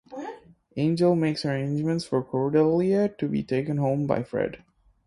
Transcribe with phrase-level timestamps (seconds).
[0.77, 4.63] Angel makes arrangements for Cordelia to be taken home by Fred.